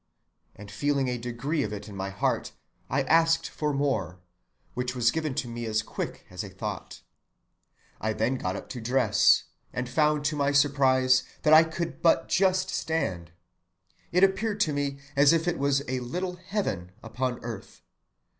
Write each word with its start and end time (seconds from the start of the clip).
and, 0.55 0.71
feeling 0.71 1.07
a 1.07 1.19
degree 1.19 1.61
of 1.61 1.71
it 1.71 1.87
in 1.87 1.95
my 1.95 2.09
heart, 2.09 2.53
I 2.89 3.03
asked 3.03 3.47
for 3.47 3.71
more, 3.71 4.19
which 4.73 4.95
was 4.95 5.11
given 5.11 5.35
to 5.35 5.47
me 5.47 5.67
as 5.67 5.83
quick 5.83 6.25
as 6.31 6.41
thought. 6.43 7.03
I 7.99 8.13
then 8.13 8.37
got 8.39 8.55
up 8.55 8.67
to 8.69 8.81
dress 8.81 9.43
myself, 9.71 9.73
and 9.73 9.87
found 9.87 10.25
to 10.25 10.35
my 10.35 10.53
surprise 10.53 11.21
that 11.43 11.53
I 11.53 11.63
could 11.63 12.01
but 12.01 12.29
just 12.29 12.71
stand. 12.71 13.31
It 14.11 14.23
appeared 14.23 14.59
to 14.61 14.73
me 14.73 14.97
as 15.15 15.33
if 15.33 15.47
it 15.47 15.59
was 15.59 15.83
a 15.87 15.99
little 15.99 16.37
heaven 16.37 16.93
upon 17.03 17.37
earth. 17.43 17.83